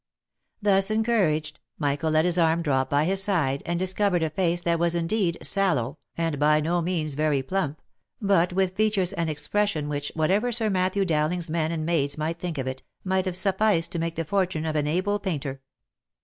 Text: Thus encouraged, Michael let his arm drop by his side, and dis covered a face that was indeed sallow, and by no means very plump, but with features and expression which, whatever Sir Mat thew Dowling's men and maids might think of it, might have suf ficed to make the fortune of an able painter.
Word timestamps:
Thus 0.63 0.89
encouraged, 0.89 1.59
Michael 1.77 2.09
let 2.09 2.25
his 2.25 2.39
arm 2.39 2.63
drop 2.63 2.89
by 2.89 3.05
his 3.05 3.21
side, 3.21 3.61
and 3.67 3.77
dis 3.77 3.93
covered 3.93 4.23
a 4.23 4.31
face 4.31 4.59
that 4.61 4.79
was 4.79 4.95
indeed 4.95 5.37
sallow, 5.43 5.99
and 6.17 6.39
by 6.39 6.59
no 6.59 6.81
means 6.81 7.13
very 7.13 7.43
plump, 7.43 7.79
but 8.19 8.51
with 8.51 8.75
features 8.75 9.13
and 9.13 9.29
expression 9.29 9.87
which, 9.89 10.11
whatever 10.15 10.51
Sir 10.51 10.71
Mat 10.71 10.93
thew 10.95 11.05
Dowling's 11.05 11.51
men 11.51 11.71
and 11.71 11.85
maids 11.85 12.17
might 12.17 12.39
think 12.39 12.57
of 12.57 12.65
it, 12.65 12.81
might 13.03 13.25
have 13.25 13.35
suf 13.35 13.59
ficed 13.59 13.89
to 13.89 13.99
make 13.99 14.15
the 14.15 14.25
fortune 14.25 14.65
of 14.65 14.75
an 14.75 14.87
able 14.87 15.19
painter. 15.19 15.61